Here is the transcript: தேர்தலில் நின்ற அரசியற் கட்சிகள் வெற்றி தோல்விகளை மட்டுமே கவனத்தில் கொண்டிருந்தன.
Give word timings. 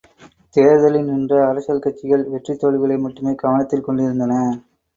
தேர்தலில் 0.55 1.05
நின்ற 1.09 1.33
அரசியற் 1.49 1.83
கட்சிகள் 1.83 2.25
வெற்றி 2.31 2.55
தோல்விகளை 2.55 2.97
மட்டுமே 2.97 3.35
கவனத்தில் 3.35 3.87
கொண்டிருந்தன. 3.87 4.33